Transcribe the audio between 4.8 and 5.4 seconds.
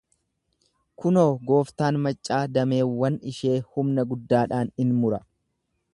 in mura.